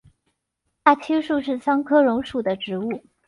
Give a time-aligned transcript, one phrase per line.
[0.81, 3.03] 大青树是桑科榕属的植物。